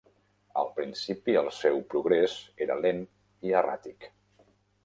[0.61, 2.35] Al principi el seu progrés
[2.67, 3.07] era lent
[3.51, 4.13] i erràtic.